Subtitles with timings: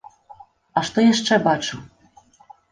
[0.79, 1.79] А што яшчэ бачыў?